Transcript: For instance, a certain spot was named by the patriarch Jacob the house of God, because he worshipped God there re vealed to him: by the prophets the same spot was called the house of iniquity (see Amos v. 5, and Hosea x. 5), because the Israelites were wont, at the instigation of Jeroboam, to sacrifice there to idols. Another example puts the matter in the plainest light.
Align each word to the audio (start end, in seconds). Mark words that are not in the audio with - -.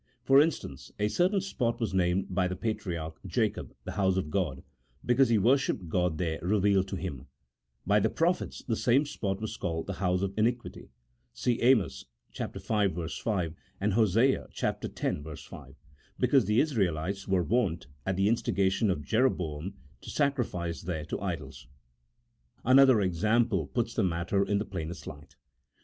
For 0.23 0.41
instance, 0.41 0.91
a 0.97 1.09
certain 1.09 1.41
spot 1.41 1.79
was 1.79 1.93
named 1.93 2.33
by 2.33 2.47
the 2.47 2.55
patriarch 2.55 3.19
Jacob 3.23 3.75
the 3.83 3.91
house 3.91 4.17
of 4.17 4.31
God, 4.31 4.63
because 5.05 5.29
he 5.29 5.37
worshipped 5.37 5.89
God 5.89 6.17
there 6.17 6.39
re 6.41 6.57
vealed 6.57 6.87
to 6.87 6.95
him: 6.95 7.27
by 7.85 7.99
the 7.99 8.09
prophets 8.09 8.63
the 8.63 8.75
same 8.75 9.05
spot 9.05 9.39
was 9.39 9.57
called 9.57 9.85
the 9.85 9.93
house 10.01 10.23
of 10.23 10.33
iniquity 10.35 10.89
(see 11.35 11.61
Amos 11.61 12.05
v. 12.35 12.47
5, 12.47 13.53
and 13.79 13.93
Hosea 13.93 14.47
x. 14.59 15.43
5), 15.43 15.75
because 16.17 16.45
the 16.45 16.59
Israelites 16.59 17.27
were 17.27 17.43
wont, 17.43 17.85
at 18.03 18.15
the 18.15 18.27
instigation 18.27 18.89
of 18.89 19.03
Jeroboam, 19.05 19.75
to 20.01 20.09
sacrifice 20.09 20.81
there 20.81 21.05
to 21.05 21.21
idols. 21.21 21.67
Another 22.65 23.01
example 23.01 23.67
puts 23.67 23.93
the 23.93 24.01
matter 24.03 24.43
in 24.43 24.57
the 24.57 24.65
plainest 24.65 25.05
light. 25.05 25.35